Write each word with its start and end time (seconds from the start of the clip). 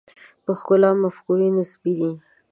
د 0.45 0.47
ښکلا 0.59 0.91
مفکوره 1.03 1.47
نسبي 1.57 1.93
ده. 1.99 2.11